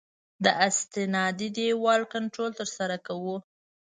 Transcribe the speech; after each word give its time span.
د 0.43 0.45
استنادي 0.67 1.47
دیوال 1.57 2.01
کنټرول 2.13 2.51
ترسره 2.59 2.97
کوو 3.07 3.35